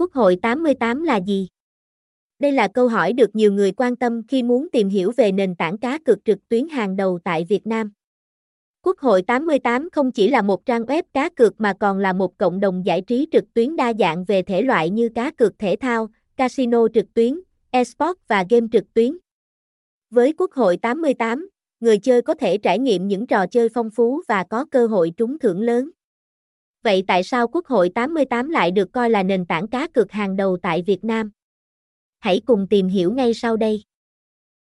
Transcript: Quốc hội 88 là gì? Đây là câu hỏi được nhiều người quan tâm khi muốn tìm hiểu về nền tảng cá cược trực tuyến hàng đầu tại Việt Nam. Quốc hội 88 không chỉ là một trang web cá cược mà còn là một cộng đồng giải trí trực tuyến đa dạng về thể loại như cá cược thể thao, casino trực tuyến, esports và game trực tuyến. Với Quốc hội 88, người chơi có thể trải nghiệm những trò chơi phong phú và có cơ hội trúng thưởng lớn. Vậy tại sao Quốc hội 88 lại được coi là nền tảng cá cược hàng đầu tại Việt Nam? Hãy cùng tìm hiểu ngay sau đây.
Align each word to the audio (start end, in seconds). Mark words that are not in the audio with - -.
Quốc 0.00 0.12
hội 0.12 0.36
88 0.42 1.02
là 1.02 1.16
gì? 1.16 1.48
Đây 2.38 2.52
là 2.52 2.68
câu 2.68 2.88
hỏi 2.88 3.12
được 3.12 3.36
nhiều 3.36 3.52
người 3.52 3.72
quan 3.72 3.96
tâm 3.96 4.22
khi 4.28 4.42
muốn 4.42 4.68
tìm 4.72 4.88
hiểu 4.88 5.12
về 5.16 5.32
nền 5.32 5.54
tảng 5.54 5.78
cá 5.78 5.98
cược 5.98 6.24
trực 6.24 6.48
tuyến 6.48 6.68
hàng 6.68 6.96
đầu 6.96 7.18
tại 7.24 7.46
Việt 7.48 7.66
Nam. 7.66 7.92
Quốc 8.82 8.98
hội 8.98 9.22
88 9.22 9.88
không 9.92 10.12
chỉ 10.12 10.28
là 10.28 10.42
một 10.42 10.66
trang 10.66 10.82
web 10.82 11.02
cá 11.12 11.28
cược 11.28 11.60
mà 11.60 11.72
còn 11.80 11.98
là 11.98 12.12
một 12.12 12.38
cộng 12.38 12.60
đồng 12.60 12.86
giải 12.86 13.00
trí 13.00 13.28
trực 13.32 13.44
tuyến 13.54 13.76
đa 13.76 13.92
dạng 13.98 14.24
về 14.24 14.42
thể 14.42 14.62
loại 14.62 14.90
như 14.90 15.08
cá 15.08 15.30
cược 15.30 15.58
thể 15.58 15.76
thao, 15.80 16.08
casino 16.36 16.88
trực 16.94 17.14
tuyến, 17.14 17.40
esports 17.70 18.20
và 18.28 18.44
game 18.50 18.66
trực 18.72 18.94
tuyến. 18.94 19.18
Với 20.10 20.32
Quốc 20.32 20.52
hội 20.52 20.76
88, 20.76 21.48
người 21.80 21.98
chơi 21.98 22.22
có 22.22 22.34
thể 22.34 22.58
trải 22.58 22.78
nghiệm 22.78 23.08
những 23.08 23.26
trò 23.26 23.46
chơi 23.46 23.68
phong 23.68 23.90
phú 23.90 24.22
và 24.28 24.44
có 24.44 24.64
cơ 24.70 24.86
hội 24.86 25.12
trúng 25.16 25.38
thưởng 25.38 25.60
lớn. 25.60 25.90
Vậy 26.82 27.04
tại 27.06 27.22
sao 27.22 27.48
Quốc 27.48 27.66
hội 27.66 27.90
88 27.94 28.50
lại 28.50 28.70
được 28.70 28.92
coi 28.92 29.10
là 29.10 29.22
nền 29.22 29.46
tảng 29.46 29.68
cá 29.68 29.88
cược 29.88 30.12
hàng 30.12 30.36
đầu 30.36 30.58
tại 30.62 30.82
Việt 30.82 31.04
Nam? 31.04 31.30
Hãy 32.18 32.40
cùng 32.46 32.66
tìm 32.70 32.88
hiểu 32.88 33.12
ngay 33.12 33.34
sau 33.34 33.56
đây. 33.56 33.87